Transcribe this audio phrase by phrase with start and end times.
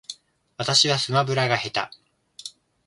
[0.57, 1.97] 私はスマブラが下手